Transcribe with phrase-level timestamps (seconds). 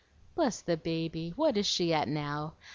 [0.33, 1.29] "Bless the baby!
[1.35, 2.55] what is she at now?"